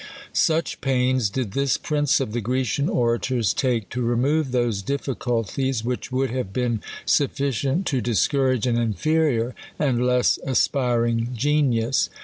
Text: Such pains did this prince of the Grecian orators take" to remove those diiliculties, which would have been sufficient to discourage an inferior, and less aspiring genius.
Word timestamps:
Such 0.33 0.81
pains 0.81 1.29
did 1.29 1.51
this 1.51 1.77
prince 1.77 2.19
of 2.19 2.31
the 2.33 2.41
Grecian 2.41 2.89
orators 2.89 3.53
take" 3.53 3.87
to 3.91 4.01
remove 4.01 4.51
those 4.51 4.81
diiliculties, 4.81 5.83
which 5.85 6.11
would 6.11 6.31
have 6.31 6.51
been 6.51 6.81
sufficient 7.05 7.85
to 7.85 8.01
discourage 8.01 8.65
an 8.65 8.79
inferior, 8.79 9.53
and 9.77 10.03
less 10.03 10.39
aspiring 10.43 11.29
genius. 11.35 12.09